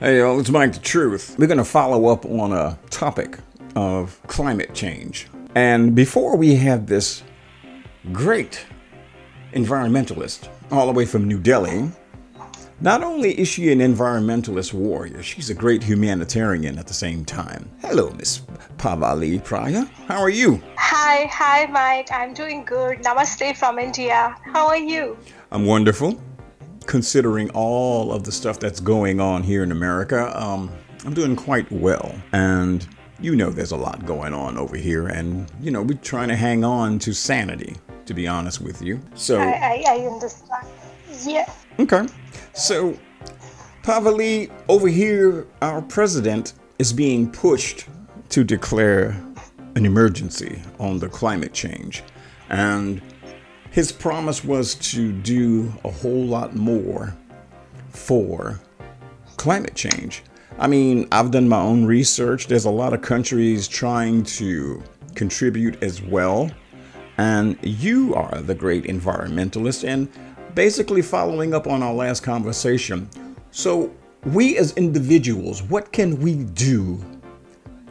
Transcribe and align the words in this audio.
Hey, 0.00 0.18
y'all, 0.18 0.40
it's 0.40 0.50
Mike 0.50 0.72
the 0.72 0.80
Truth. 0.80 1.36
We're 1.38 1.46
going 1.46 1.58
to 1.58 1.64
follow 1.64 2.08
up 2.08 2.26
on 2.26 2.52
a 2.52 2.76
topic 2.90 3.38
of 3.76 4.20
climate 4.26 4.74
change. 4.74 5.28
And 5.54 5.94
before 5.94 6.36
we 6.36 6.56
had 6.56 6.88
this 6.88 7.22
great 8.10 8.66
environmentalist 9.52 10.48
all 10.72 10.88
the 10.88 10.92
way 10.92 11.06
from 11.06 11.28
New 11.28 11.38
Delhi, 11.38 11.92
not 12.80 13.04
only 13.04 13.38
is 13.38 13.46
she 13.46 13.70
an 13.70 13.78
environmentalist 13.78 14.74
warrior, 14.74 15.22
she's 15.22 15.48
a 15.48 15.54
great 15.54 15.84
humanitarian 15.84 16.76
at 16.76 16.88
the 16.88 16.94
same 16.94 17.24
time. 17.24 17.70
Hello, 17.80 18.10
Miss 18.10 18.40
Pavali 18.78 19.40
Praya. 19.44 19.88
How 20.08 20.18
are 20.18 20.28
you? 20.28 20.60
Hi, 20.76 21.26
hi, 21.26 21.66
Mike. 21.66 22.08
I'm 22.10 22.34
doing 22.34 22.64
good. 22.64 22.98
Namaste 23.04 23.56
from 23.56 23.78
India. 23.78 24.36
How 24.42 24.66
are 24.66 24.76
you? 24.76 25.16
I'm 25.52 25.64
wonderful. 25.64 26.20
Considering 26.86 27.50
all 27.50 28.12
of 28.12 28.24
the 28.24 28.32
stuff 28.32 28.58
that's 28.58 28.80
going 28.80 29.20
on 29.20 29.42
here 29.42 29.62
in 29.62 29.72
America, 29.72 30.32
um, 30.40 30.70
I'm 31.04 31.14
doing 31.14 31.36
quite 31.36 31.70
well. 31.72 32.14
And 32.32 32.86
you 33.20 33.36
know 33.36 33.50
there's 33.50 33.72
a 33.72 33.76
lot 33.76 34.04
going 34.04 34.34
on 34.34 34.58
over 34.58 34.76
here, 34.76 35.06
and 35.06 35.50
you 35.60 35.70
know, 35.70 35.82
we're 35.82 35.98
trying 35.98 36.28
to 36.28 36.36
hang 36.36 36.64
on 36.64 36.98
to 37.00 37.12
sanity, 37.12 37.76
to 38.06 38.14
be 38.14 38.26
honest 38.26 38.60
with 38.60 38.82
you. 38.82 39.00
So 39.14 39.38
I, 39.40 39.44
I, 39.44 39.84
I 39.88 40.06
understand. 40.06 40.68
Yeah. 41.24 41.50
Okay. 41.78 42.06
So, 42.54 42.98
Pavali, 43.82 44.50
over 44.68 44.88
here, 44.88 45.46
our 45.62 45.82
president 45.82 46.54
is 46.78 46.92
being 46.92 47.30
pushed 47.30 47.86
to 48.30 48.44
declare 48.44 49.16
an 49.76 49.86
emergency 49.86 50.60
on 50.78 50.98
the 50.98 51.08
climate 51.08 51.52
change. 51.52 52.02
And 52.50 53.00
his 53.74 53.90
promise 53.90 54.44
was 54.44 54.76
to 54.76 55.10
do 55.10 55.74
a 55.84 55.90
whole 55.90 56.24
lot 56.24 56.54
more 56.54 57.12
for 57.88 58.60
climate 59.36 59.74
change. 59.74 60.22
I 60.60 60.68
mean, 60.68 61.08
I've 61.10 61.32
done 61.32 61.48
my 61.48 61.58
own 61.58 61.84
research. 61.84 62.46
There's 62.46 62.66
a 62.66 62.70
lot 62.70 62.92
of 62.92 63.02
countries 63.02 63.66
trying 63.66 64.22
to 64.38 64.80
contribute 65.16 65.82
as 65.82 66.00
well. 66.00 66.52
And 67.18 67.58
you 67.62 68.14
are 68.14 68.40
the 68.42 68.54
great 68.54 68.84
environmentalist. 68.84 69.82
And 69.82 70.08
basically 70.54 71.02
following 71.02 71.52
up 71.52 71.66
on 71.66 71.82
our 71.82 71.94
last 71.94 72.22
conversation. 72.22 73.10
So, 73.50 73.92
we 74.24 74.56
as 74.56 74.72
individuals, 74.74 75.64
what 75.64 75.90
can 75.90 76.20
we 76.20 76.36
do 76.36 77.04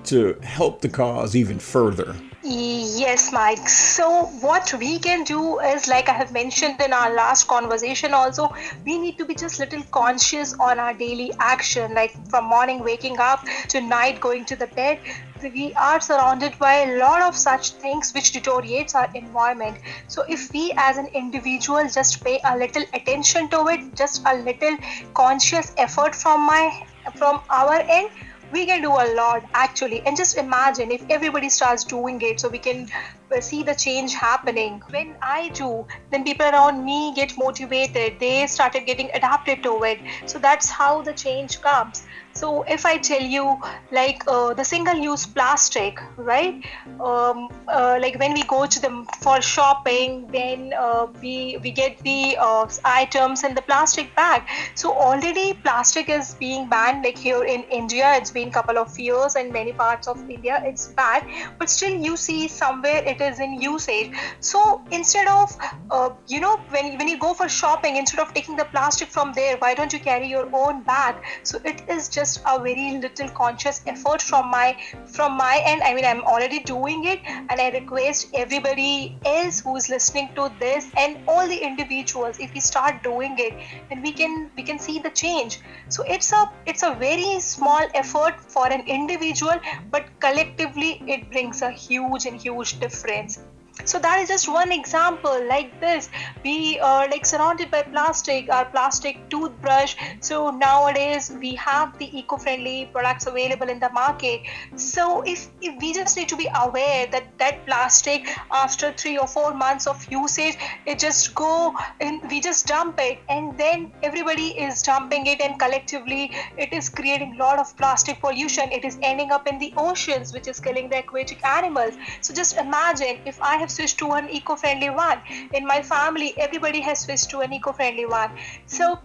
to 0.06 0.38
help 0.42 0.82
the 0.82 0.90
cause 0.90 1.36
even 1.36 1.60
further? 1.60 2.16
Yes, 2.46 3.32
Mike. 3.32 3.70
So, 3.70 4.26
what 4.42 4.74
we 4.74 5.00
can 5.00 5.24
do 5.24 5.60
is, 5.60 5.88
like 5.88 6.10
I 6.10 6.14
have 6.14 6.34
mentioned 6.34 6.82
in 6.82 6.92
our 6.92 7.14
last 7.14 7.48
conversation, 7.48 8.14
also, 8.14 8.54
we 8.86 8.98
need 8.98 9.18
to 9.18 9.26
be 9.26 9.34
just 9.34 9.60
little 9.60 9.82
conscious 9.92 10.54
on 10.60 10.78
our 10.78 10.94
daily 10.94 11.32
action, 11.40 11.94
like 11.94 12.12
from 12.30 12.46
morning 12.46 12.84
waking 12.84 13.18
up 13.18 13.46
to 13.70 13.80
night 13.80 14.20
going 14.20 14.44
to 14.46 14.58
the 14.58 14.68
bed. 14.68 15.00
We 15.42 15.74
are 15.76 16.02
surrounded 16.02 16.60
by 16.60 16.74
a 16.84 16.98
lot 16.98 17.22
of 17.22 17.36
such 17.36 17.72
things 17.72 18.14
which 18.14 18.34
deteriorates 18.34 18.94
our 18.94 19.10
environment. 19.16 19.78
So, 20.10 20.26
if 20.28 20.52
we 20.52 20.74
as 20.76 20.98
an 20.98 21.08
individual 21.14 21.88
just 21.88 22.22
pay 22.26 22.42
a 22.44 22.58
little 22.58 22.84
attention 22.94 23.48
to 23.50 23.68
it, 23.68 23.96
just 23.96 24.22
a 24.26 24.36
little 24.36 24.78
conscious 25.14 25.74
effort 25.78 26.14
from 26.14 26.46
my 26.46 26.86
from 27.16 27.42
our 27.50 27.76
end 27.76 28.10
we 28.54 28.66
can 28.66 28.82
do 28.82 28.92
a 28.92 29.08
lot 29.16 29.44
actually. 29.54 30.02
And 30.06 30.16
just 30.16 30.38
imagine 30.38 30.92
if 30.92 31.04
everybody 31.10 31.50
starts 31.50 31.84
doing 31.84 32.22
it 32.22 32.40
so 32.40 32.50
we 32.50 32.60
can 32.60 32.88
uh, 33.36 33.42
see 33.42 33.64
the 33.64 33.76
change 33.76 34.14
happening. 34.14 34.82
When 34.90 35.16
i 35.22 35.50
do 35.50 35.86
then 36.12 36.24
people 36.24 36.46
around 36.46 36.86
me 36.86 37.14
get 37.16 37.38
motivated. 37.38 38.20
They 38.20 38.48
started 38.48 38.86
getting 38.86 39.10
adapted 39.14 39.64
to 39.64 39.84
it. 39.84 40.00
So 40.26 40.40
that's 40.40 40.70
how 40.70 41.02
the 41.02 41.14
change 41.14 41.62
comes 41.62 42.06
so 42.34 42.64
if 42.64 42.86
I 42.86 42.98
tell 42.98 43.22
you 43.22 43.60
like 43.92 44.24
uh, 44.28 44.54
the 44.54 44.64
single-use 44.64 45.26
plastic, 45.28 46.00
right? 46.18 46.64
Um, 47.00 47.50
uh, 47.68 48.00
like 48.02 48.18
when 48.20 48.34
we 48.34 48.44
go 48.44 48.66
to 48.66 48.82
them 48.82 49.06
for 49.22 49.42
shopping, 49.42 50.28
then 50.32 50.74
uh, 50.78 51.08
we 51.22 51.58
we 51.64 51.72
get 51.72 52.00
the 52.00 52.38
uh, 52.40 52.68
items 52.84 53.44
in 53.44 53.54
the 53.54 53.62
plastic 53.62 54.16
bag. 54.16 54.44
So 54.74 54.94
already 54.94 55.54
plastic 55.54 56.10
is 56.10 56.34
being 56.36 56.68
banned. 56.70 57.04
Like 57.06 57.18
here 57.18 57.44
in 57.44 57.64
India, 57.64 58.16
it's 58.16 58.32
been 58.32 58.50
couple 58.52 58.80
of 58.80 58.98
years, 58.98 59.36
and 59.36 59.54
many 59.54 59.72
parts 59.72 60.08
of 60.08 60.18
India 60.30 60.62
it's 60.66 60.88
banned. 60.88 61.30
But 61.60 61.70
still, 61.70 61.94
you 61.94 62.18
see 62.18 62.48
somewhere 62.48 63.04
it 63.06 63.22
is 63.22 63.40
in 63.40 63.62
usage. 63.62 64.12
So 64.40 64.82
instead 64.92 65.28
of 65.28 65.56
uh, 65.92 66.10
you 66.28 66.40
know 66.40 66.58
when 66.70 66.98
when 66.98 67.08
you 67.08 67.20
go 67.20 67.36
for 67.36 67.48
shopping, 67.48 67.98
instead 67.98 68.20
of 68.20 68.34
taking 68.34 68.56
the 68.56 68.66
plastic 68.66 69.10
from 69.10 69.34
there, 69.34 69.58
why 69.58 69.76
don't 69.76 69.94
you 69.94 70.00
carry 70.00 70.28
your 70.28 70.50
own 70.52 70.82
bag? 70.82 71.16
So 71.44 71.60
it 71.64 71.88
is 71.88 72.10
just 72.10 72.23
just 72.24 72.42
a 72.54 72.58
very 72.68 72.98
little 73.06 73.30
conscious 73.30 73.82
effort 73.94 74.22
from 74.22 74.50
my 74.50 74.68
from 75.16 75.38
my 75.38 75.62
end. 75.66 75.82
I 75.84 75.94
mean 75.94 76.06
i'm 76.06 76.22
already 76.34 76.60
doing 76.72 77.06
it 77.14 77.20
and 77.30 77.62
i 77.66 77.70
request 77.76 78.30
everybody 78.44 79.18
else 79.26 79.60
who's 79.68 79.90
listening 79.96 80.30
to 80.36 80.50
this 80.60 80.90
and 80.98 81.18
all 81.28 81.48
the 81.54 81.60
individuals 81.70 82.40
if 82.40 82.54
we 82.54 82.62
start 82.72 83.02
doing 83.04 83.36
it 83.48 83.54
then 83.90 84.02
we 84.02 84.14
can 84.22 84.50
we 84.58 84.64
can 84.64 84.80
see 84.80 85.00
the 85.00 85.10
change. 85.24 85.60
So 85.90 86.04
it's 86.04 86.32
a 86.32 86.44
it's 86.66 86.84
a 86.84 86.94
very 87.08 87.40
small 87.40 87.88
effort 88.04 88.40
for 88.56 88.68
an 88.68 88.88
individual 88.88 89.60
but 89.92 90.08
collectively 90.20 90.92
it 91.18 91.30
brings 91.32 91.62
a 91.62 91.72
huge 91.72 92.26
and 92.26 92.42
huge 92.48 92.80
difference 92.80 93.40
so 93.86 94.00
that 94.00 94.22
is 94.22 94.30
just 94.30 94.48
one 94.48 94.72
example 94.72 95.46
like 95.48 95.80
this. 95.82 96.10
We 96.46 96.80
are 96.80 97.10
like 97.10 97.26
surrounded 97.26 97.70
by 97.70 97.82
plastic 97.82 98.50
our 98.50 98.66
plastic 98.66 99.30
toothbrush. 99.30 99.96
So 100.22 100.52
nowadays 100.52 101.32
we 101.42 101.56
have 101.56 101.98
the 101.98 102.18
eco-friendly 102.18 102.90
products 102.94 103.26
available 103.26 103.68
in 103.70 103.80
the 103.80 103.90
market. 103.90 104.42
So 104.76 105.22
if, 105.24 105.50
if 105.62 105.82
we 105.82 105.94
just 105.94 106.16
need 106.16 106.30
to 106.30 106.38
be 106.38 106.48
aware 106.56 107.08
that 107.08 107.38
that 107.40 107.66
plastic 107.66 108.30
after 108.52 108.94
three 108.94 109.18
or 109.18 109.28
four 109.28 109.54
months 109.54 109.88
of 109.88 110.06
usage 110.10 110.56
it 110.86 111.00
just 111.00 111.36
go 111.36 111.76
and 112.00 112.22
we 112.30 112.40
just 112.40 112.68
dump 112.68 113.00
it 113.00 113.20
and 113.28 113.58
then 113.58 113.92
everybody 114.02 114.50
is 114.60 114.82
dumping 114.82 115.26
it 115.26 115.42
and 115.42 115.60
collectively 115.60 116.32
it 116.58 116.72
is 116.72 116.90
creating 116.90 117.36
a 117.36 117.38
lot 117.38 117.60
of 117.60 117.76
plastic 117.76 118.20
pollution. 118.22 118.72
It 118.72 118.86
is 118.86 118.98
ending 119.02 119.32
up 119.32 119.48
in 119.48 119.58
the 119.60 119.74
oceans 119.76 120.32
which 120.32 120.48
is 120.48 120.60
killing 120.60 120.90
the 120.90 121.00
aquatic 121.00 121.44
animals. 121.44 121.96
So 122.22 122.34
just 122.34 122.56
imagine 122.56 123.20
if 123.26 123.42
i 123.42 123.63
have 123.64 123.72
switched 123.78 124.00
to 124.04 124.12
an 124.20 124.30
eco-friendly 124.30 124.92
one. 125.02 125.20
In 125.54 125.66
my 125.74 125.82
family 125.94 126.34
everybody 126.48 126.82
has 126.90 127.06
switched 127.06 127.30
to 127.36 127.40
an 127.48 127.54
eco-friendly 127.60 128.06
one. 128.06 128.32
So 128.66 129.00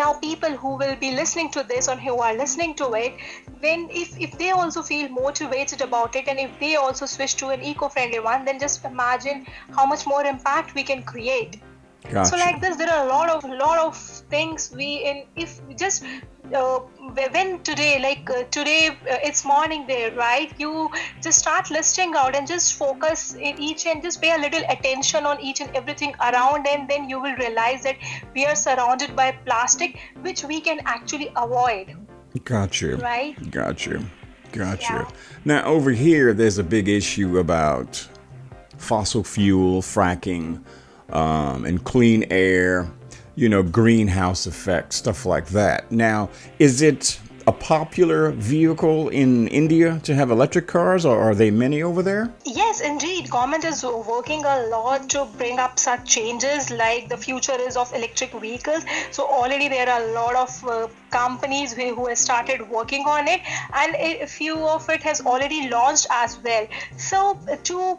now 0.00 0.12
people 0.14 0.50
who 0.62 0.76
will 0.76 0.96
be 0.96 1.10
listening 1.12 1.50
to 1.50 1.62
this 1.68 1.88
or 1.88 1.96
who 2.06 2.16
are 2.24 2.34
listening 2.34 2.74
to 2.80 2.92
it 2.94 3.14
then 3.62 3.88
if, 3.90 4.18
if 4.20 4.36
they 4.38 4.50
also 4.50 4.82
feel 4.82 5.08
motivated 5.08 5.80
about 5.80 6.14
it 6.14 6.28
and 6.28 6.38
if 6.38 6.58
they 6.60 6.76
also 6.76 7.06
switch 7.06 7.34
to 7.36 7.48
an 7.48 7.62
eco-friendly 7.62 8.20
one 8.20 8.44
then 8.44 8.58
just 8.58 8.84
imagine 8.84 9.46
how 9.76 9.86
much 9.86 10.06
more 10.06 10.24
impact 10.24 10.74
we 10.74 10.82
can 10.82 11.02
create. 11.02 11.60
Gotcha. 12.04 12.30
So 12.30 12.36
like 12.36 12.60
this, 12.60 12.76
there 12.76 12.88
are 12.88 13.06
a 13.06 13.08
lot 13.08 13.28
of 13.28 13.44
lot 13.44 13.78
of 13.78 13.96
things 14.34 14.70
we 14.74 14.90
in 15.10 15.24
if 15.36 15.60
just 15.76 16.04
uh, 16.54 16.78
when 17.32 17.60
today 17.62 17.98
like 18.00 18.28
uh, 18.30 18.42
today 18.50 18.88
uh, 18.88 19.18
it's 19.22 19.44
morning 19.44 19.86
there 19.86 20.14
right? 20.14 20.52
You 20.58 20.90
just 21.22 21.38
start 21.38 21.70
listing 21.70 22.14
out 22.16 22.34
and 22.34 22.46
just 22.46 22.74
focus 22.74 23.34
in 23.34 23.58
each 23.58 23.86
and 23.86 24.02
just 24.02 24.20
pay 24.20 24.34
a 24.34 24.38
little 24.38 24.62
attention 24.68 25.26
on 25.26 25.40
each 25.40 25.60
and 25.60 25.74
everything 25.74 26.14
around 26.20 26.66
and 26.66 26.88
then 26.88 27.08
you 27.08 27.20
will 27.20 27.36
realize 27.36 27.82
that 27.82 27.96
we 28.34 28.46
are 28.46 28.54
surrounded 28.54 29.14
by 29.14 29.32
plastic 29.32 29.98
which 30.22 30.44
we 30.44 30.60
can 30.60 30.80
actually 30.84 31.32
avoid. 31.36 31.96
Got 32.44 32.80
you. 32.80 32.96
Right? 32.96 33.50
Got 33.50 33.86
you. 33.86 34.04
Got 34.52 34.80
yeah. 34.80 35.00
you 35.00 35.06
now 35.44 35.64
over 35.64 35.90
here 35.90 36.32
there's 36.32 36.58
a 36.58 36.64
big 36.64 36.88
issue 36.88 37.38
about 37.38 38.08
fossil 38.78 39.22
fuel 39.22 39.82
fracking 39.82 40.62
um, 41.10 41.64
and 41.64 41.82
clean 41.84 42.24
air, 42.30 42.90
you 43.38 43.48
know, 43.48 43.62
greenhouse 43.62 44.46
effect, 44.46 44.92
stuff 44.92 45.24
like 45.24 45.46
that. 45.48 45.92
Now, 45.92 46.28
is 46.58 46.82
it 46.82 47.20
a 47.46 47.52
popular 47.52 48.32
vehicle 48.32 49.08
in 49.08 49.48
India 49.48 50.00
to 50.02 50.14
have 50.14 50.30
electric 50.30 50.66
cars, 50.66 51.06
or 51.06 51.18
are 51.20 51.34
they 51.34 51.50
many 51.50 51.82
over 51.82 52.02
there? 52.02 52.34
Yes, 52.44 52.80
indeed. 52.80 53.30
Government 53.30 53.64
is 53.64 53.84
working 53.84 54.44
a 54.44 54.66
lot 54.66 55.08
to 55.10 55.24
bring 55.38 55.58
up 55.58 55.78
such 55.78 56.04
changes, 56.04 56.70
like 56.70 57.08
the 57.08 57.16
future 57.16 57.58
is 57.68 57.76
of 57.76 57.94
electric 57.94 58.32
vehicles. 58.32 58.84
So 59.12 59.24
already 59.26 59.68
there 59.68 59.88
are 59.88 60.02
a 60.02 60.12
lot 60.12 60.34
of 60.34 60.64
uh, 60.64 60.88
companies 61.10 61.72
who, 61.72 61.94
who 61.94 62.08
have 62.08 62.18
started 62.18 62.68
working 62.68 63.04
on 63.06 63.28
it, 63.28 63.40
and 63.72 63.94
a 63.94 64.26
few 64.26 64.56
of 64.58 64.90
it 64.90 65.02
has 65.04 65.20
already 65.24 65.70
launched 65.70 66.08
as 66.10 66.38
well. 66.42 66.66
So 66.96 67.38
to 67.64 67.96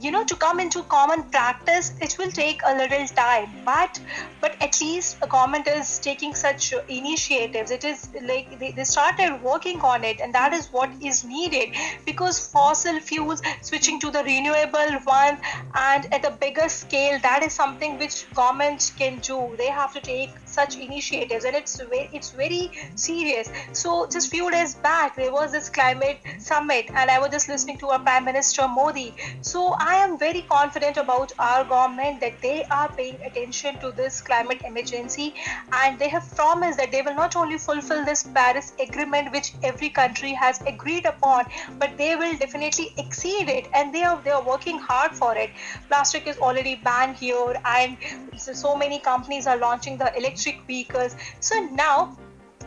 you 0.00 0.10
know 0.10 0.24
to 0.24 0.36
come 0.36 0.60
into 0.60 0.82
common 0.84 1.22
practice 1.24 1.92
it 2.00 2.16
will 2.18 2.30
take 2.30 2.60
a 2.64 2.74
little 2.76 3.06
time. 3.08 3.48
But 3.64 4.00
but 4.40 4.56
at 4.60 4.80
least 4.80 5.20
the 5.20 5.26
government 5.26 5.66
is 5.66 5.98
taking 5.98 6.34
such 6.34 6.72
initiatives. 6.88 7.70
It 7.70 7.84
is 7.84 8.08
like 8.22 8.58
they, 8.58 8.72
they 8.72 8.84
started 8.84 9.40
working 9.42 9.80
on 9.80 10.04
it 10.04 10.20
and 10.20 10.34
that 10.34 10.52
is 10.52 10.66
what 10.72 10.90
is 11.02 11.24
needed. 11.24 11.74
Because 12.04 12.38
fossil 12.38 13.00
fuels 13.00 13.42
switching 13.62 14.00
to 14.00 14.10
the 14.10 14.22
renewable 14.24 14.98
one 15.04 15.38
and 15.74 16.12
at 16.12 16.24
a 16.24 16.30
bigger 16.30 16.68
scale 16.68 17.18
that 17.22 17.42
is 17.42 17.52
something 17.52 17.98
which 17.98 18.26
government 18.34 18.92
can 18.98 19.18
do. 19.20 19.54
They 19.56 19.68
have 19.68 19.92
to 19.94 20.00
take 20.00 20.30
such 20.58 20.76
initiatives 20.86 21.44
and 21.44 21.56
it's 21.60 21.76
very 21.80 22.08
it's 22.12 22.30
very 22.30 22.70
serious. 22.94 23.50
So 23.72 24.06
just 24.16 24.30
few 24.30 24.50
days 24.50 24.74
back 24.74 25.16
there 25.16 25.32
was 25.32 25.52
this 25.52 25.68
climate 25.68 26.18
summit 26.38 26.90
and 26.94 27.10
i 27.10 27.18
was 27.18 27.30
just 27.36 27.48
listening 27.48 27.78
to 27.78 27.88
our 27.96 28.00
prime 28.08 28.24
minister 28.24 28.68
modi. 28.68 29.14
So 29.40 29.74
i 29.78 29.94
am 30.04 30.18
very 30.18 30.42
confident 30.54 30.96
about 30.96 31.32
our 31.38 31.64
government 31.64 32.20
that 32.20 32.40
they 32.42 32.64
are 32.80 32.88
paying 33.00 33.18
attention 33.30 33.80
to 33.80 33.92
this 34.02 34.20
climate 34.20 34.62
emergency 34.72 35.34
and 35.82 35.98
they 35.98 36.08
have 36.08 36.30
promised 36.34 36.78
that 36.78 36.92
they 36.92 37.02
will 37.02 37.14
not 37.14 37.36
only 37.36 37.58
fulfill 37.58 38.04
this 38.04 38.22
paris 38.38 38.72
agreement 38.86 39.32
which 39.32 39.52
every 39.62 39.90
country 39.90 40.32
has 40.32 40.60
agreed 40.62 41.06
upon 41.06 41.44
but 41.78 41.96
they 41.98 42.14
will 42.16 42.36
definitely 42.36 42.92
exceed 42.98 43.48
it 43.48 43.68
and 43.74 43.94
they 43.94 44.02
are 44.02 44.20
they 44.24 44.30
are 44.30 44.42
working 44.42 44.78
hard 44.78 45.12
for 45.12 45.36
it. 45.36 45.50
Plastic 45.88 46.26
is 46.26 46.38
already 46.38 46.74
banned 46.76 47.16
here 47.16 47.54
and 47.64 47.96
so 48.36 48.76
many 48.76 48.98
companies 49.00 49.46
are 49.46 49.56
launching 49.56 49.96
the 49.96 50.14
electric 50.16 50.45
vehicles. 50.66 51.16
So 51.40 51.60
now 51.60 52.16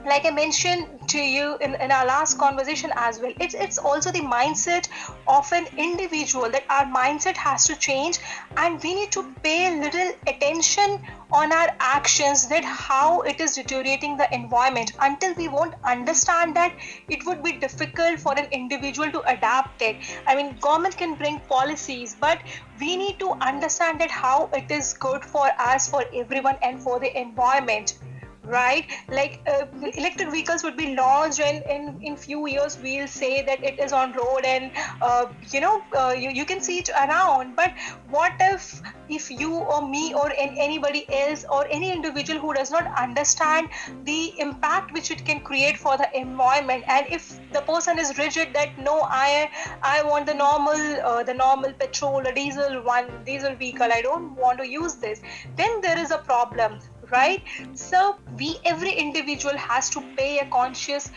like 0.06 0.26
I 0.26 0.32
mentioned 0.32 0.88
to 1.10 1.20
you 1.20 1.58
in, 1.60 1.76
in 1.76 1.92
our 1.92 2.06
last 2.06 2.38
conversation 2.38 2.92
as 2.96 3.20
well, 3.20 3.34
it's, 3.40 3.54
it's 3.54 3.78
also 3.78 4.12
the 4.12 4.20
mindset 4.22 4.88
of 5.28 5.52
an 5.52 5.68
individual 5.78 6.50
that 6.52 6.64
our 6.70 6.86
mindset 6.86 7.36
has 7.36 7.66
to 7.66 7.76
change 7.76 8.20
and 8.58 8.82
we 8.84 8.94
need 8.94 9.12
to 9.12 9.24
pay 9.44 9.80
little 9.80 10.12
attention 10.28 11.02
on 11.32 11.52
our 11.52 11.70
actions 11.80 12.48
that 12.48 12.64
how 12.64 13.22
it 13.22 13.40
is 13.40 13.56
deteriorating 13.56 14.18
the 14.18 14.34
environment 14.34 14.94
until 15.02 15.34
we 15.36 15.48
won't 15.48 15.76
understand 15.84 16.56
that 16.56 16.74
it 17.08 17.26
would 17.26 17.44
be 17.44 17.52
difficult 17.54 18.20
for 18.20 18.34
an 18.34 18.46
individual 18.52 19.12
to 19.12 19.22
adapt 19.32 19.82
it. 19.82 19.98
I 20.26 20.36
mean 20.36 20.58
government 20.60 20.98
can 20.98 21.16
bring 21.16 21.40
policies 21.42 22.16
but 22.20 22.40
we 22.80 22.98
need 22.98 23.20
to 23.20 23.32
understand 23.42 24.00
that 24.02 24.10
how 24.12 24.50
it 24.54 24.72
is 24.72 24.94
good 24.94 25.24
for 25.24 25.50
us 25.60 25.90
for 25.90 26.04
everyone 26.14 26.58
and 26.62 26.82
for 26.82 27.00
the 27.00 27.16
environment 27.20 28.00
right? 28.44 28.90
Like 29.10 29.42
uh, 29.48 29.66
electric 29.82 30.32
vehicles 30.32 30.64
would 30.64 30.78
be 30.78 30.96
launched 30.96 31.40
and 31.40 31.64
in 31.70 32.02
in 32.02 32.18
few 32.18 32.48
years 32.48 32.78
we'll 32.82 33.08
say 33.08 33.42
that 33.44 33.64
it 33.64 33.80
is 33.80 33.94
on 33.94 34.14
road 34.14 34.46
and 34.46 34.72
uh, 35.02 35.26
you 35.52 35.62
know 35.62 35.84
uh, 35.96 36.14
you, 36.18 36.30
you 36.30 36.46
can 36.46 36.62
see 36.62 36.80
it 36.80 36.90
around. 36.90 37.56
But 37.56 37.74
what 38.10 38.34
if 38.40 38.82
if 39.10 39.30
you 39.32 39.54
or 39.54 39.88
me 39.88 40.14
or 40.14 40.32
anybody 40.38 41.06
else 41.12 41.46
or 41.50 41.66
any 41.70 41.92
individual 41.92 42.40
who 42.40 42.54
does 42.54 42.72
not 42.72 42.88
understand 42.98 43.70
the 44.04 44.40
impact 44.40 44.94
which 44.94 45.12
it 45.12 45.26
can 45.26 45.42
create 45.42 45.78
for 45.78 45.98
the 45.98 46.10
environment? 46.18 46.84
And 46.88 47.06
if 47.10 47.40
the 47.52 47.62
person 47.62 48.00
is 48.00 48.18
rigid 48.18 48.54
that 48.54 48.78
no 48.78 49.02
i 49.04 49.50
i 49.82 50.04
want 50.04 50.26
the 50.26 50.34
normal 50.34 50.82
uh, 51.10 51.24
the 51.24 51.34
normal 51.34 51.74
petrol 51.74 52.28
or 52.28 52.34
diesel 52.40 52.82
one 52.84 53.10
diesel 53.26 53.56
vehicle 53.56 53.92
i 53.92 54.02
don't 54.02 54.36
want 54.36 54.60
to 54.60 54.68
use 54.68 54.96
this 54.96 55.22
then 55.56 55.82
there 55.82 55.98
is 55.98 56.12
a 56.12 56.18
problem 56.18 56.80
right? 57.12 57.44
So 57.74 58.18
we 58.38 58.60
every 58.66 58.92
individual 58.92 59.58
has 59.58 59.90
to 59.92 60.02
pay 60.16 60.40
a 60.40 60.46
conscious 60.46 61.12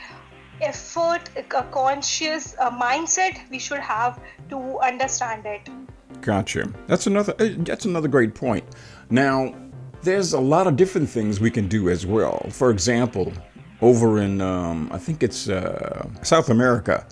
effort 0.60 1.28
a 1.36 1.42
conscious 1.42 2.54
uh, 2.58 2.70
mindset. 2.70 3.38
We 3.50 3.58
should 3.58 3.80
have 3.80 4.20
to 4.50 4.78
understand 4.78 5.44
it. 5.46 5.68
Gotcha. 6.20 6.72
That's 6.86 7.06
another 7.06 7.34
uh, 7.38 7.48
that's 7.58 7.84
another 7.84 8.08
great 8.08 8.34
point. 8.34 8.64
Now 9.10 9.54
there's 10.02 10.32
a 10.32 10.40
lot 10.40 10.66
of 10.66 10.76
different 10.76 11.08
things 11.08 11.40
we 11.40 11.50
can 11.50 11.68
do 11.68 11.88
as 11.88 12.06
well. 12.06 12.46
For 12.50 12.70
example 12.70 13.32
over 13.82 14.20
in 14.20 14.40
um, 14.40 14.88
i 14.92 14.96
think 14.96 15.22
it's 15.22 15.48
uh, 15.48 16.06
south 16.22 16.48
america 16.48 17.04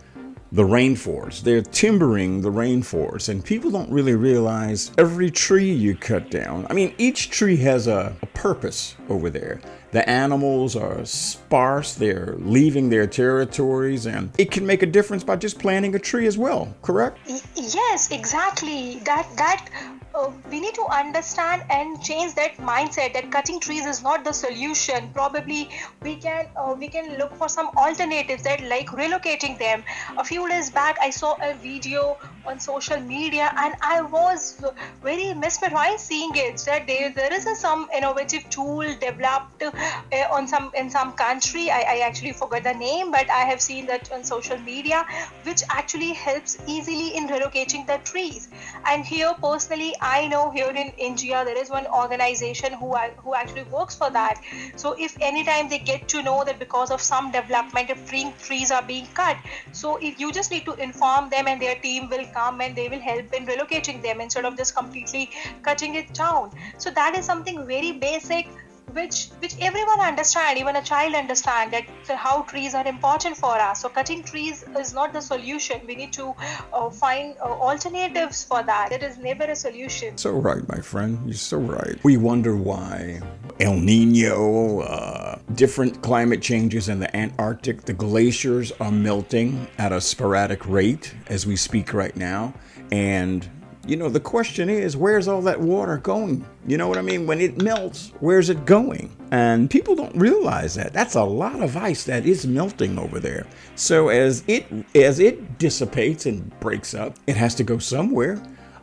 the 0.52 0.62
rainforest. 0.62 1.42
They're 1.42 1.62
timbering 1.62 2.40
the 2.40 2.50
rainforest, 2.50 3.28
and 3.28 3.44
people 3.44 3.70
don't 3.70 3.90
really 3.90 4.14
realize 4.14 4.90
every 4.98 5.30
tree 5.30 5.70
you 5.70 5.94
cut 5.94 6.30
down. 6.30 6.66
I 6.68 6.72
mean, 6.72 6.94
each 6.98 7.30
tree 7.30 7.56
has 7.58 7.86
a, 7.86 8.16
a, 8.20 8.26
purpose 8.26 8.96
over 9.08 9.30
there. 9.30 9.60
The 9.92 10.08
animals 10.08 10.76
are 10.76 11.04
sparse, 11.04 11.94
they're 11.94 12.36
leaving 12.38 12.90
their 12.90 13.06
territories, 13.06 14.06
and 14.06 14.30
it 14.38 14.50
can 14.50 14.64
make 14.64 14.82
a 14.82 14.86
difference 14.86 15.24
by 15.24 15.36
just 15.36 15.58
planting 15.58 15.94
a 15.94 15.98
tree 15.98 16.26
as 16.26 16.38
well, 16.38 16.74
correct? 16.82 17.18
Yes, 17.26 18.10
exactly. 18.12 19.00
That 19.04 19.26
that 19.36 19.68
uh, 20.14 20.30
we 20.50 20.60
need 20.60 20.74
to 20.74 20.84
understand 20.86 21.62
and 21.70 22.02
change 22.02 22.34
that 22.34 22.56
mindset 22.56 23.12
that 23.12 23.30
cutting 23.30 23.60
trees 23.60 23.86
is 23.86 24.02
not 24.02 24.24
the 24.24 24.32
solution 24.32 25.08
probably 25.14 25.68
we 26.02 26.16
can 26.16 26.46
uh, 26.56 26.74
we 26.78 26.88
can 26.88 27.16
look 27.18 27.34
for 27.34 27.48
some 27.48 27.68
alternatives 27.76 28.42
that 28.42 28.60
like 28.64 28.88
relocating 28.88 29.58
them 29.58 29.82
a 30.18 30.24
few 30.24 30.48
days 30.48 30.70
back 30.70 30.96
i 31.00 31.10
saw 31.10 31.36
a 31.42 31.54
video 31.54 32.18
on 32.46 32.58
social 32.58 33.00
media 33.00 33.52
and 33.56 33.74
i 33.82 34.00
was 34.00 34.62
very 35.02 35.32
mesmerized 35.34 36.00
seeing 36.00 36.32
it 36.34 36.58
that 36.66 36.86
there, 36.86 37.10
there 37.10 37.32
is 37.32 37.46
a, 37.46 37.54
some 37.54 37.88
innovative 37.96 38.48
tool 38.50 38.82
developed 39.00 39.62
Eh, 40.12 40.26
on 40.32 40.46
some 40.48 40.70
in 40.74 40.90
some 40.90 41.12
country 41.12 41.70
I, 41.70 41.80
I 41.88 41.98
actually 42.04 42.32
forgot 42.32 42.64
the 42.64 42.74
name 42.74 43.10
but 43.12 43.30
i 43.30 43.42
have 43.50 43.60
seen 43.60 43.86
that 43.86 44.10
on 44.12 44.24
social 44.24 44.58
media 44.58 45.04
which 45.44 45.62
actually 45.70 46.12
helps 46.14 46.58
easily 46.66 47.16
in 47.16 47.28
relocating 47.28 47.86
the 47.86 47.98
trees 48.04 48.48
and 48.86 49.04
here 49.04 49.32
personally 49.42 49.94
I 50.00 50.26
know 50.28 50.50
here 50.50 50.70
in 50.70 50.92
India 50.98 51.44
there 51.44 51.56
is 51.56 51.70
one 51.70 51.86
organization 51.86 52.72
who 52.72 52.94
who 53.24 53.34
actually 53.34 53.64
works 53.64 53.96
for 53.96 54.10
that. 54.10 54.40
So 54.76 54.94
if 54.98 55.16
anytime 55.20 55.68
they 55.68 55.78
get 55.78 56.08
to 56.08 56.22
know 56.22 56.44
that 56.44 56.58
because 56.58 56.90
of 56.90 57.00
some 57.00 57.30
development, 57.32 57.90
if 57.90 58.10
trees 58.46 58.70
are 58.70 58.82
being 58.82 59.06
cut, 59.14 59.36
so 59.72 59.96
if 59.96 60.18
you 60.20 60.32
just 60.32 60.50
need 60.50 60.64
to 60.64 60.74
inform 60.74 61.30
them 61.30 61.48
and 61.48 61.60
their 61.60 61.76
team 61.76 62.08
will 62.08 62.26
come 62.38 62.60
and 62.60 62.76
they 62.76 62.88
will 62.88 63.00
help 63.00 63.32
in 63.32 63.46
relocating 63.46 64.02
them 64.02 64.20
instead 64.20 64.44
of 64.44 64.56
just 64.56 64.74
completely 64.74 65.30
cutting 65.62 65.94
it 65.94 66.12
down. 66.14 66.50
So 66.78 66.90
that 66.90 67.16
is 67.16 67.24
something 67.24 67.66
very 67.66 67.92
basic 67.92 68.48
which 68.94 69.28
which 69.40 69.54
everyone 69.60 70.00
understand 70.00 70.58
even 70.58 70.76
a 70.76 70.82
child 70.82 71.14
understand 71.14 71.72
that 71.72 71.84
how 72.08 72.42
trees 72.42 72.74
are 72.74 72.86
important 72.86 73.36
for 73.36 73.54
us. 73.54 73.82
So 73.82 73.88
cutting 73.88 74.22
trees 74.22 74.64
is 74.78 74.92
not 74.92 75.12
the 75.12 75.20
solution. 75.20 75.80
We 75.86 75.94
need 75.94 76.12
to 76.14 76.34
uh, 76.72 76.90
find 76.90 77.36
uh, 77.38 77.44
alternatives 77.44 78.44
for 78.44 78.62
that. 78.62 78.92
It 78.92 79.02
is 79.02 79.18
never 79.18 79.44
a 79.44 79.56
solution. 79.56 80.16
So 80.18 80.32
right 80.32 80.66
my 80.68 80.80
friend. 80.80 81.18
You're 81.24 81.34
so 81.34 81.58
right. 81.58 81.98
We 82.04 82.16
wonder 82.16 82.56
why 82.56 83.20
el 83.60 83.76
nino 83.76 84.80
uh, 84.80 85.38
different 85.54 86.02
climate 86.02 86.40
changes 86.40 86.88
in 86.88 86.98
the 86.98 87.14
antarctic 87.14 87.82
the 87.82 87.92
glaciers 87.92 88.72
are 88.80 88.90
melting 88.90 89.66
at 89.78 89.92
a 89.92 90.00
sporadic 90.00 90.66
rate 90.66 91.14
as 91.28 91.46
we 91.46 91.56
speak 91.56 91.92
right 91.92 92.16
now. 92.16 92.54
And 92.90 93.48
you 93.90 93.96
know, 93.96 94.08
the 94.08 94.20
question 94.20 94.70
is, 94.70 94.96
where's 94.96 95.26
all 95.26 95.42
that 95.42 95.60
water 95.60 95.96
going? 95.96 96.46
You 96.64 96.78
know 96.78 96.86
what 96.86 96.96
I 96.96 97.02
mean? 97.02 97.26
When 97.26 97.40
it 97.40 97.60
melts, 97.60 98.12
where's 98.20 98.48
it 98.48 98.64
going? 98.64 99.16
And 99.32 99.68
people 99.68 99.96
don't 99.96 100.14
realize 100.14 100.76
that. 100.76 100.92
That's 100.92 101.16
a 101.16 101.24
lot 101.24 101.60
of 101.60 101.76
ice 101.76 102.04
that 102.04 102.24
is 102.24 102.46
melting 102.46 103.00
over 103.00 103.18
there. 103.18 103.48
So 103.74 104.08
as 104.08 104.44
it 104.46 104.66
as 104.94 105.18
it 105.18 105.58
dissipates 105.58 106.26
and 106.26 106.58
breaks 106.60 106.94
up, 106.94 107.16
it 107.26 107.36
has 107.36 107.56
to 107.56 107.64
go 107.64 107.78
somewhere 107.78 108.40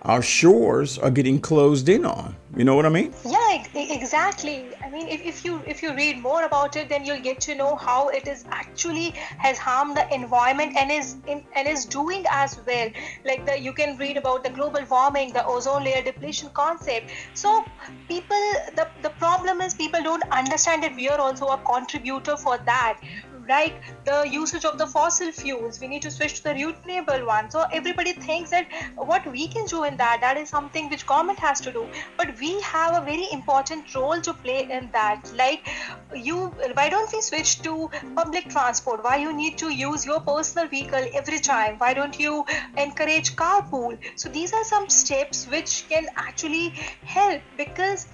our 0.08 0.22
shores 0.22 0.98
are 0.98 1.12
getting 1.12 1.40
closed 1.40 1.90
in 1.90 2.06
on. 2.06 2.34
You 2.56 2.64
know 2.64 2.76
what 2.76 2.86
I 2.86 2.90
mean? 2.90 3.14
Yeah, 3.26 3.66
exactly. 3.76 4.70
I 4.84 4.90
mean, 4.90 5.08
if, 5.10 5.22
if 5.22 5.44
you 5.44 5.62
if 5.68 5.84
you 5.84 5.94
read 5.94 6.20
more 6.20 6.46
about 6.46 6.78
it, 6.78 6.88
then 6.88 7.06
you'll 7.06 7.22
get 7.22 7.42
to 7.42 7.56
know 7.56 7.76
how 7.76 8.08
it 8.08 8.26
is 8.26 8.46
actually 8.50 9.10
has 9.38 9.58
harmed 9.58 9.98
the 9.98 10.12
environment 10.14 10.78
and 10.78 10.90
is 10.90 11.18
in, 11.28 11.44
and 11.56 11.68
is 11.68 11.86
doing 11.86 12.26
as 12.32 12.58
well. 12.66 12.90
Like 13.26 13.46
the 13.46 13.60
you 13.60 13.74
can 13.74 13.98
read 13.98 14.18
about 14.18 14.46
the 14.46 14.50
global 14.50 14.86
warming, 14.90 15.34
the 15.34 15.46
ozone 15.46 15.84
layer 15.84 16.02
depletion 16.02 16.50
concept. 16.54 17.12
So 17.34 17.66
people, 18.08 18.52
the 18.76 18.88
the 19.02 19.12
problem 19.26 19.62
is 19.62 19.74
people 19.74 20.02
don't 20.02 20.24
understand 20.32 20.84
that 20.84 20.96
we 20.96 21.10
are 21.10 21.20
also 21.20 21.48
a 21.48 21.58
contributor 21.58 22.38
for 22.38 22.58
that 22.60 23.02
like 23.50 23.82
the 24.06 24.28
usage 24.30 24.66
of 24.66 24.78
the 24.78 24.88
fossil 24.88 25.32
fuels 25.32 25.80
we 25.80 25.88
need 25.88 26.02
to 26.02 26.12
switch 26.12 26.36
to 26.36 26.44
the 26.44 26.54
renewable 26.54 27.26
one. 27.26 27.50
So 27.50 27.66
everybody 27.72 28.14
thinks 28.14 28.50
that 28.52 28.68
what 28.96 29.30
we 29.32 29.48
can 29.48 29.66
do 29.66 29.84
in 29.84 29.98
that 29.98 30.20
that 30.22 30.38
is 30.38 30.50
something 30.50 30.90
which 30.90 31.06
government 31.06 31.40
has 31.40 31.62
to 31.62 31.72
do. 31.72 31.88
But 32.18 32.38
we 32.40 32.60
have 32.62 33.02
a 33.02 33.06
very 33.06 33.28
important 33.32 33.94
role 33.96 34.22
to 34.22 34.34
play 34.34 34.70
in 34.70 34.90
that. 34.94 35.32
Like 35.36 35.68
you 36.16 36.48
why 36.74 36.90
don't 36.90 37.12
we 37.14 37.22
switch 37.22 37.62
to 37.64 37.90
public 38.16 38.50
transport? 38.50 39.04
Why 39.04 39.18
you 39.18 39.34
need 39.34 39.58
to 39.60 39.70
use 39.70 40.06
your 40.06 40.20
personal 40.20 40.68
vehicle 40.68 41.08
every 41.14 41.40
time? 41.40 41.78
Why 41.78 41.94
don't 41.94 42.20
you 42.20 42.46
encourage 42.78 43.36
carpool? 43.36 43.98
So 44.16 44.30
these 44.30 44.54
are 44.54 44.64
some 44.64 44.90
steps 44.90 45.48
which 45.48 45.86
can 45.90 46.08
actually 46.16 46.70
help 47.04 47.42
because 47.58 48.08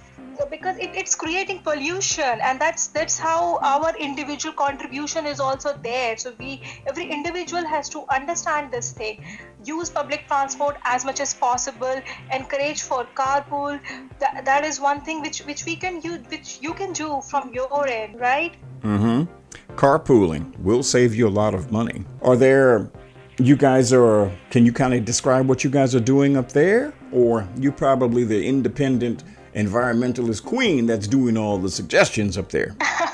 because 0.50 0.76
it, 0.78 0.90
it's 0.94 1.14
creating 1.14 1.60
pollution 1.60 2.38
and 2.42 2.60
that's 2.60 2.88
that's 2.88 3.18
how 3.18 3.58
our 3.58 3.96
individual 3.96 4.54
contribution 4.54 5.26
is 5.26 5.40
also 5.40 5.76
there. 5.82 6.16
So 6.16 6.32
we 6.38 6.62
every 6.86 7.10
individual 7.10 7.64
has 7.64 7.88
to 7.90 8.04
understand 8.10 8.72
this 8.72 8.92
thing. 8.92 9.24
Use 9.64 9.90
public 9.90 10.26
transport 10.26 10.76
as 10.84 11.04
much 11.04 11.20
as 11.20 11.34
possible 11.34 12.00
encourage 12.32 12.82
for 12.82 13.06
carpool. 13.14 13.80
That, 14.18 14.44
that 14.44 14.64
is 14.64 14.80
one 14.80 15.00
thing 15.00 15.20
which 15.20 15.40
which 15.40 15.64
we 15.64 15.76
can 15.76 16.00
use 16.02 16.20
which 16.28 16.58
you 16.60 16.74
can 16.74 16.92
do 16.92 17.20
from 17.22 17.52
your 17.52 17.86
end 17.86 18.20
right? 18.20 18.54
Mm-hmm. 18.82 19.76
Carpooling 19.76 20.58
will 20.58 20.82
save 20.82 21.14
you 21.14 21.28
a 21.28 21.34
lot 21.42 21.54
of 21.54 21.72
money. 21.72 22.04
Are 22.22 22.36
there 22.36 22.90
you 23.38 23.56
guys 23.56 23.92
are 23.92 24.30
can 24.50 24.64
you 24.64 24.72
kind 24.72 24.94
of 24.94 25.04
describe 25.04 25.48
what 25.48 25.64
you 25.64 25.70
guys 25.70 25.94
are 25.94 26.00
doing 26.00 26.36
up 26.36 26.52
there? 26.52 26.92
Or 27.12 27.48
you 27.56 27.72
probably 27.72 28.24
the 28.24 28.46
independent 28.46 29.24
environmentalist 29.54 30.44
queen 30.44 30.86
that's 30.86 31.06
doing 31.06 31.36
all 31.36 31.58
the 31.58 31.70
suggestions 31.70 32.36
up 32.36 32.50
there. 32.50 32.76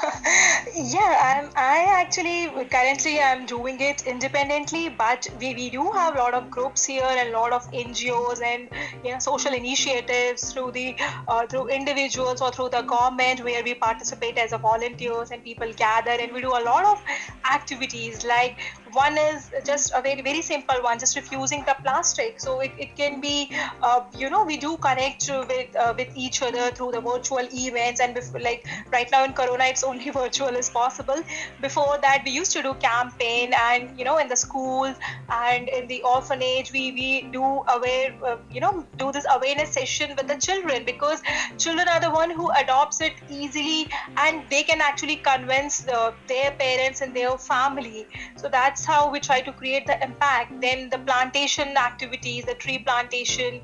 Yeah, 0.83 1.43
I'm, 1.43 1.51
I 1.57 1.85
actually 2.01 2.49
currently 2.71 3.21
I'm 3.21 3.45
doing 3.45 3.81
it 3.81 4.07
independently, 4.07 4.89
but 4.89 5.29
we, 5.39 5.55
we 5.55 5.69
do 5.69 5.91
have 5.91 6.15
a 6.15 6.19
lot 6.19 6.33
of 6.33 6.51
groups 6.51 6.87
here 6.87 7.05
and 7.05 7.29
a 7.29 7.33
lot 7.39 7.53
of 7.53 7.71
NGOs 7.71 8.41
and 8.43 8.69
you 9.05 9.13
know 9.13 9.19
social 9.19 9.53
initiatives 9.53 10.53
through 10.53 10.71
the 10.71 10.97
uh, 11.29 11.47
through 11.47 11.69
individuals 11.69 12.41
or 12.41 12.51
through 12.51 12.71
the 12.71 12.81
government 12.81 13.45
where 13.45 13.63
we 13.63 13.75
participate 13.75 14.39
as 14.39 14.53
a 14.53 14.59
volunteers 14.59 15.33
and 15.33 15.45
people 15.45 15.71
gather 15.75 16.13
and 16.13 16.33
we 16.33 16.41
do 16.41 16.49
a 16.49 16.65
lot 16.65 16.85
of 16.87 17.03
activities 17.53 18.25
like 18.25 18.59
one 18.93 19.17
is 19.19 19.51
just 19.65 19.93
a 19.95 20.03
very 20.03 20.23
very 20.23 20.43
simple 20.43 20.77
one 20.83 20.99
just 20.99 21.17
refusing 21.17 21.65
the 21.65 21.77
plastic. 21.83 22.41
So 22.41 22.61
it, 22.61 22.73
it 22.79 22.97
can 22.97 23.21
be 23.21 23.51
uh, 23.83 24.03
you 24.17 24.31
know 24.31 24.45
we 24.45 24.57
do 24.57 24.77
connect 24.77 25.31
with 25.49 25.77
uh, 25.77 25.95
with 25.97 26.11
each 26.15 26.43
other 26.43 26.71
through 26.71 26.93
the 26.93 27.01
virtual 27.01 27.47
events 27.53 28.01
and 28.01 28.15
before, 28.15 28.41
like 28.41 28.67
right 28.93 29.11
now 29.11 29.25
in 29.25 29.33
corona 29.33 29.65
it's 29.65 29.85
only 29.85 30.11
virtual 30.23 30.49
as 30.49 30.71
possible. 30.71 31.23
Before 31.61 31.99
that 32.03 32.23
we 32.25 32.33
used 32.33 32.53
to 32.53 32.63
do 32.63 32.75
campaign 32.75 33.53
and 33.55 33.99
you 33.99 34.05
know 34.05 34.19
in 34.19 34.29
the 34.29 34.37
schools 34.37 34.97
and 35.29 35.69
in 35.69 35.87
the 35.89 36.03
orphanage 36.03 36.73
we 36.73 36.93
we 36.93 37.23
do 37.33 37.43
aware 37.43 38.15
uh, 38.25 38.37
you 38.51 38.61
know 38.61 38.87
do 38.99 39.13
this 39.13 39.27
awareness 39.31 39.73
session 39.73 40.15
with 40.17 40.27
the 40.27 40.37
children 40.37 40.85
because 40.85 41.23
children 41.59 41.89
are 41.89 42.01
the 42.01 42.11
one 42.11 42.31
who 42.31 42.51
adopts 42.51 43.01
it 43.01 43.15
easily 43.29 43.89
and 44.17 44.43
they 44.51 44.63
can 44.63 44.81
actually 44.81 45.17
convince 45.17 45.81
the, 45.81 46.15
their 46.27 46.51
parents 46.53 47.01
and 47.01 47.15
their 47.15 47.37
family. 47.39 48.07
So 48.37 48.49
that's 48.49 48.80
that's 48.81 48.97
how 48.97 49.11
we 49.11 49.21
try 49.21 49.41
to 49.43 49.53
create 49.53 49.87
the 49.87 50.03
impact. 50.03 50.61
Then 50.61 50.89
the 50.89 50.99
plantation 50.99 51.77
activities 51.77 52.45
the 52.45 52.55
tree 52.55 52.79
plantation 52.79 53.61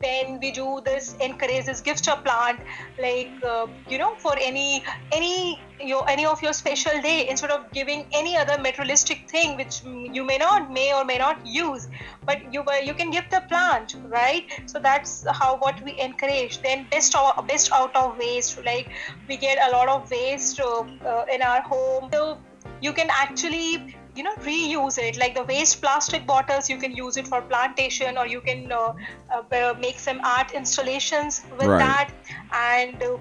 then 0.00 0.38
we 0.40 0.50
do 0.50 0.80
this 0.84 1.16
encourage 1.20 1.64
this 1.64 1.80
gift 1.80 2.08
of 2.08 2.22
plant 2.24 2.60
like 2.98 3.32
uh, 3.44 3.66
you 3.88 3.98
know 3.98 4.14
for 4.16 4.34
any 4.38 4.82
any 5.12 5.58
your 5.80 6.08
any 6.08 6.26
of 6.26 6.42
your 6.42 6.52
special 6.52 7.00
day 7.00 7.28
instead 7.28 7.50
of 7.50 7.70
giving 7.72 8.04
any 8.12 8.36
other 8.36 8.58
materialistic 8.60 9.28
thing 9.30 9.56
which 9.56 9.82
you 9.84 10.24
may 10.24 10.36
not 10.36 10.70
may 10.70 10.92
or 10.92 11.04
may 11.04 11.16
not 11.16 11.46
use 11.46 11.88
but 12.24 12.52
you 12.52 12.64
you 12.84 12.94
can 12.94 13.10
give 13.10 13.24
the 13.30 13.40
plant 13.48 13.96
right? 14.08 14.44
So 14.66 14.78
that's 14.78 15.26
how 15.30 15.56
what 15.58 15.82
we 15.82 15.98
encourage. 16.00 16.60
Then 16.62 16.86
best 16.90 17.14
out, 17.16 17.46
best 17.48 17.72
out 17.72 17.94
of 17.96 18.18
waste 18.18 18.64
like 18.64 18.88
we 19.28 19.36
get 19.36 19.58
a 19.68 19.70
lot 19.70 19.88
of 19.88 20.10
waste 20.10 20.60
uh, 20.60 20.84
uh, 21.04 21.24
in 21.32 21.42
our 21.42 21.62
home. 21.62 22.10
So 22.12 22.38
you 22.80 22.92
can 22.92 23.08
actually 23.10 23.96
you 24.16 24.22
know 24.22 24.34
reuse 24.36 24.98
it. 24.98 25.18
Like 25.18 25.34
the 25.34 25.44
waste 25.44 25.80
plastic 25.80 26.26
bottles 26.26 26.70
you 26.70 26.78
can 26.78 26.96
use 26.96 27.16
it 27.16 27.28
for 27.28 27.40
plantation 27.42 28.16
or 28.16 28.26
you 28.26 28.40
can 28.40 28.72
uh, 28.72 28.92
uh, 29.30 29.74
make 29.78 29.98
some 29.98 30.20
art 30.24 30.52
installations 30.52 31.44
with 31.58 31.68
right. 31.68 31.78
that. 31.78 32.10
And 32.52 33.02
uh, 33.02 33.18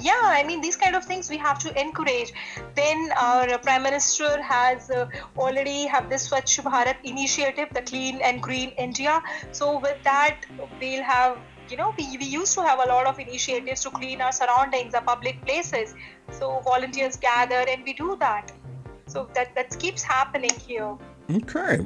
yeah 0.00 0.20
i 0.24 0.42
mean 0.42 0.60
these 0.60 0.76
kind 0.76 0.96
of 0.96 1.04
things 1.04 1.30
we 1.30 1.36
have 1.36 1.58
to 1.58 1.80
encourage. 1.80 2.32
Then 2.74 3.10
our 3.16 3.58
prime 3.58 3.82
minister 3.82 4.42
has 4.42 4.90
uh, 4.90 5.08
already 5.36 5.86
have 5.86 6.08
this 6.10 6.28
swachh 6.28 6.60
bharat 6.62 6.96
initiative 7.04 7.68
the 7.72 7.82
clean 7.82 8.20
and 8.20 8.42
green 8.42 8.70
india. 8.70 9.22
So 9.52 9.78
with 9.78 10.02
that 10.02 10.46
we'll 10.80 11.04
have 11.04 11.38
you 11.70 11.76
know 11.76 11.94
we, 11.98 12.16
we 12.18 12.26
used 12.26 12.54
to 12.54 12.62
have 12.62 12.80
a 12.84 12.88
lot 12.88 13.06
of 13.06 13.18
initiatives 13.18 13.82
to 13.82 13.90
clean 13.90 14.20
our 14.20 14.32
surroundings 14.32 14.94
our 14.94 15.02
public 15.02 15.40
places. 15.44 15.94
So 16.30 16.60
volunteers 16.64 17.16
gather 17.16 17.64
and 17.68 17.84
we 17.84 17.92
do 17.92 18.16
that 18.20 18.52
so 19.16 19.28
that 19.34 19.54
that 19.54 19.78
keeps 19.78 20.02
happening 20.02 20.56
here. 20.68 20.92
Okay. 21.40 21.76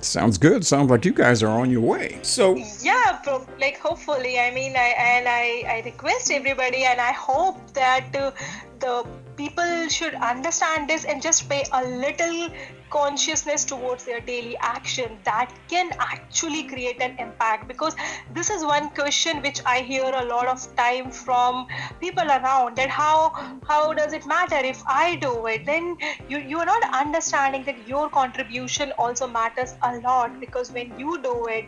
Sounds 0.00 0.36
good. 0.38 0.64
Sounds 0.64 0.88
like 0.90 1.04
you 1.04 1.12
guys 1.12 1.42
are 1.42 1.54
on 1.62 1.68
your 1.70 1.80
way. 1.80 2.18
So 2.22 2.44
yeah, 2.90 3.18
bro, 3.24 3.34
like 3.58 3.78
hopefully, 3.78 4.38
I 4.38 4.50
mean, 4.58 4.76
I 4.76 4.90
and 5.14 5.26
I, 5.26 5.46
I 5.74 5.82
request 5.84 6.30
everybody, 6.30 6.84
and 6.84 7.00
I 7.00 7.12
hope 7.12 7.58
that 7.72 8.14
uh, 8.14 8.30
the 8.78 8.94
people 9.36 9.88
should 9.88 10.14
understand 10.14 10.88
this 10.88 11.04
and 11.04 11.20
just 11.22 11.48
pay 11.48 11.64
a 11.72 11.84
little 11.84 12.48
consciousness 12.90 13.64
towards 13.64 14.04
their 14.04 14.20
daily 14.20 14.56
action 14.58 15.18
that 15.24 15.52
can 15.68 15.90
actually 15.98 16.62
create 16.64 17.00
an 17.00 17.16
impact. 17.18 17.68
Because 17.68 17.96
this 18.32 18.50
is 18.50 18.64
one 18.64 18.90
question 18.90 19.42
which 19.42 19.60
i 19.66 19.80
hear 19.80 20.04
a 20.04 20.24
lot 20.24 20.46
of 20.46 20.64
time 20.76 21.10
from 21.10 21.66
people 22.00 22.30
around 22.36 22.76
that 22.76 22.88
how 22.88 23.30
how 23.66 23.92
does 23.92 24.12
it 24.12 24.26
matter 24.26 24.60
if 24.74 24.82
i 24.86 25.16
do 25.16 25.46
it? 25.46 25.66
Then 25.66 25.96
you 26.28 26.38
you 26.38 26.58
are 26.58 26.66
not 26.66 26.88
understanding 26.94 27.64
that 27.64 27.86
your 27.88 28.08
contribution 28.08 28.92
also 28.98 29.26
matters 29.26 29.74
a 29.82 29.96
lot 29.98 30.40
because 30.40 30.72
when 30.72 30.98
you 30.98 31.20
do 31.22 31.46
it 31.46 31.64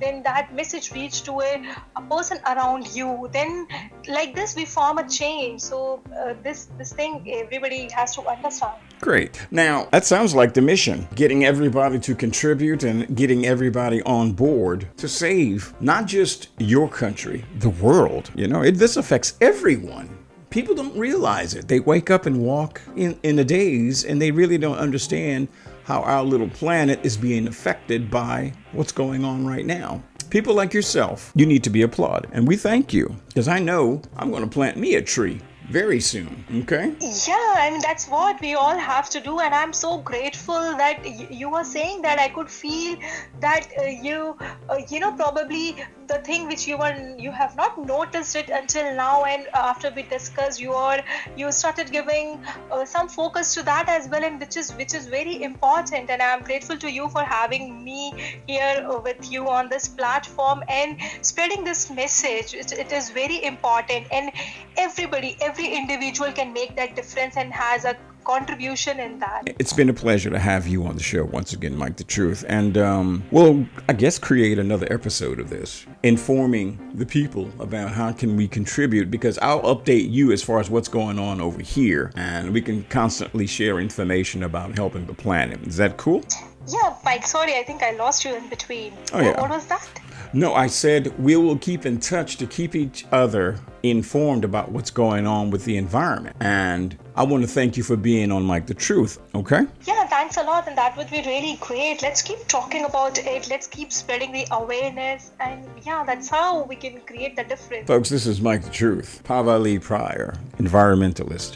then 0.00 0.22
that 0.22 0.54
message 0.54 0.92
reach 0.92 1.22
to 1.22 1.40
a, 1.40 1.62
a 1.96 2.02
person 2.02 2.38
around 2.46 2.94
you 2.94 3.28
then 3.32 3.66
like 4.08 4.34
this 4.34 4.56
we 4.56 4.64
form 4.64 4.98
a 4.98 5.08
chain. 5.08 5.58
So 5.58 6.02
uh, 6.16 6.34
this 6.42 6.68
this 6.78 6.92
thing 6.92 7.24
everybody 7.32 7.88
has 7.90 8.14
to 8.16 8.22
understand. 8.22 8.74
Great. 9.00 9.46
Now 9.50 9.88
that 9.92 10.04
sounds 10.04 10.34
like 10.34 10.54
the 10.54 10.62
mission 10.62 11.06
getting 11.14 11.44
everybody 11.44 11.98
to 12.00 12.14
contribute 12.14 12.82
and 12.82 13.16
getting 13.16 13.46
everybody 13.46 14.02
on 14.02 14.32
board 14.32 14.88
to 14.96 15.08
save 15.08 15.74
not 15.80 16.06
just 16.06 16.48
your 16.58 16.88
country 16.88 17.44
the 17.58 17.70
world. 17.70 18.30
You 18.34 18.48
know 18.48 18.62
it, 18.62 18.72
this 18.72 18.96
affects 18.96 19.34
everyone. 19.40 20.18
People 20.50 20.74
don't 20.74 20.96
realize 20.98 21.54
it. 21.54 21.66
They 21.66 21.80
wake 21.80 22.10
up 22.10 22.26
and 22.26 22.44
walk 22.44 22.82
in, 22.94 23.18
in 23.22 23.38
a 23.38 23.44
daze 23.44 24.04
and 24.04 24.20
they 24.20 24.30
really 24.30 24.58
don't 24.58 24.76
understand 24.76 25.48
how 25.84 26.00
our 26.02 26.22
little 26.22 26.48
planet 26.48 27.00
is 27.02 27.16
being 27.16 27.46
affected 27.48 28.10
by 28.10 28.52
what's 28.72 28.92
going 28.92 29.24
on 29.24 29.46
right 29.46 29.66
now. 29.66 30.02
People 30.30 30.54
like 30.54 30.72
yourself, 30.72 31.30
you 31.34 31.44
need 31.44 31.62
to 31.64 31.70
be 31.70 31.82
applauded. 31.82 32.30
And 32.32 32.48
we 32.48 32.56
thank 32.56 32.92
you 32.92 33.14
because 33.28 33.48
I 33.48 33.58
know 33.58 34.00
I'm 34.16 34.30
going 34.30 34.42
to 34.44 34.48
plant 34.48 34.76
me 34.78 34.94
a 34.94 35.02
tree 35.02 35.40
very 35.70 36.00
soon. 36.00 36.44
Okay. 36.62 36.94
Yeah, 37.00 37.54
I 37.56 37.70
mean 37.70 37.80
that's 37.82 38.08
what 38.08 38.40
we 38.40 38.54
all 38.54 38.76
have 38.76 39.08
to 39.10 39.20
do, 39.20 39.38
and 39.40 39.54
I'm 39.54 39.72
so 39.72 39.98
grateful 39.98 40.54
that 40.54 41.02
y- 41.04 41.28
you 41.30 41.48
were 41.50 41.64
saying 41.64 42.02
that 42.02 42.18
I 42.18 42.28
could 42.28 42.50
feel 42.50 42.96
that 43.40 43.68
uh, 43.78 43.84
you, 43.84 44.36
uh, 44.68 44.78
you 44.88 45.00
know, 45.00 45.12
probably 45.12 45.76
the 46.12 46.18
thing 46.28 46.46
which 46.46 46.66
you 46.66 46.78
were 46.78 46.92
you 47.26 47.32
have 47.32 47.56
not 47.56 47.78
noticed 47.90 48.36
it 48.36 48.50
until 48.50 48.94
now, 48.94 49.24
and 49.24 49.46
after 49.54 49.92
we 49.96 50.02
discussed, 50.02 50.60
you 50.60 50.72
are 50.72 51.00
you 51.36 51.52
started 51.52 51.92
giving 51.92 52.44
uh, 52.70 52.84
some 52.84 53.08
focus 53.08 53.54
to 53.54 53.62
that 53.70 53.88
as 53.88 54.08
well, 54.08 54.24
and 54.30 54.40
which 54.40 54.56
is 54.56 54.72
which 54.82 54.94
is 55.00 55.06
very 55.06 55.42
important, 55.42 56.10
and 56.10 56.26
I'm 56.28 56.42
grateful 56.50 56.76
to 56.86 56.90
you 56.98 57.08
for 57.08 57.22
having 57.22 57.84
me 57.84 58.02
here 58.46 59.00
with 59.08 59.30
you 59.36 59.48
on 59.48 59.68
this 59.68 59.88
platform 59.88 60.62
and 60.68 60.98
spreading 61.22 61.64
this 61.64 61.88
message. 62.02 62.54
it, 62.54 62.72
it 62.72 62.92
is 62.92 63.10
very 63.10 63.42
important, 63.44 64.06
and 64.20 64.30
everybody, 64.76 65.36
every 65.40 65.62
every 65.62 65.74
individual 65.76 66.32
can 66.32 66.52
make 66.52 66.74
that 66.76 66.96
difference 66.96 67.36
and 67.36 67.52
has 67.52 67.84
a 67.84 67.96
contribution 68.24 68.98
in 69.00 69.18
that. 69.20 69.42
It's 69.58 69.72
been 69.72 69.88
a 69.88 69.94
pleasure 69.94 70.30
to 70.30 70.38
have 70.38 70.66
you 70.66 70.84
on 70.86 70.96
the 70.96 71.02
show 71.02 71.24
once 71.24 71.52
again, 71.52 71.76
Mike 71.76 71.96
the 71.96 72.04
Truth. 72.04 72.44
And 72.48 72.76
um, 72.78 73.24
we'll, 73.30 73.66
I 73.88 73.92
guess, 73.92 74.18
create 74.18 74.58
another 74.58 74.86
episode 74.92 75.40
of 75.40 75.50
this, 75.50 75.86
informing 76.02 76.92
the 76.94 77.06
people 77.06 77.50
about 77.58 77.92
how 77.92 78.12
can 78.12 78.36
we 78.36 78.48
contribute 78.48 79.10
because 79.10 79.38
I'll 79.38 79.62
update 79.62 80.10
you 80.10 80.32
as 80.32 80.42
far 80.42 80.60
as 80.60 80.70
what's 80.70 80.88
going 80.88 81.18
on 81.18 81.40
over 81.40 81.62
here 81.62 82.12
and 82.16 82.52
we 82.52 82.60
can 82.60 82.84
constantly 82.84 83.46
share 83.46 83.78
information 83.78 84.42
about 84.42 84.76
helping 84.76 85.06
the 85.06 85.14
planet. 85.14 85.62
Is 85.66 85.76
that 85.76 85.96
cool? 85.96 86.22
Yeah, 86.68 86.94
Mike, 87.04 87.26
sorry, 87.26 87.56
I 87.56 87.64
think 87.64 87.82
I 87.82 87.92
lost 87.92 88.24
you 88.24 88.34
in 88.34 88.48
between. 88.48 88.92
Oh, 89.12 89.20
yeah. 89.20 89.40
What 89.40 89.50
was 89.50 89.66
that? 89.66 90.01
No, 90.34 90.54
I 90.54 90.66
said 90.66 91.18
we 91.18 91.36
will 91.36 91.58
keep 91.58 91.84
in 91.84 92.00
touch 92.00 92.36
to 92.38 92.46
keep 92.46 92.74
each 92.74 93.04
other 93.12 93.58
informed 93.82 94.44
about 94.44 94.70
what's 94.70 94.90
going 94.90 95.26
on 95.26 95.50
with 95.50 95.64
the 95.66 95.76
environment. 95.76 96.36
And 96.40 96.96
I 97.16 97.24
want 97.24 97.42
to 97.42 97.48
thank 97.48 97.76
you 97.76 97.82
for 97.82 97.96
being 97.96 98.32
on 98.32 98.42
Mike 98.42 98.66
the 98.66 98.72
Truth, 98.72 99.18
okay? 99.34 99.66
Yeah, 99.84 100.06
thanks 100.06 100.38
a 100.38 100.42
lot. 100.42 100.66
And 100.68 100.78
that 100.78 100.96
would 100.96 101.10
be 101.10 101.20
really 101.20 101.58
great. 101.60 102.00
Let's 102.00 102.22
keep 102.22 102.46
talking 102.48 102.86
about 102.86 103.18
it. 103.18 103.50
Let's 103.50 103.66
keep 103.66 103.92
spreading 103.92 104.32
the 104.32 104.46
awareness. 104.52 105.32
And 105.38 105.66
yeah, 105.84 106.02
that's 106.04 106.30
how 106.30 106.62
we 106.64 106.76
can 106.76 107.00
create 107.02 107.36
the 107.36 107.44
difference. 107.44 107.86
Folks, 107.86 108.08
this 108.08 108.26
is 108.26 108.40
Mike 108.40 108.62
the 108.62 108.70
Truth, 108.70 109.20
Pavali 109.24 109.82
Pryor, 109.82 110.34
environmentalist. 110.58 111.50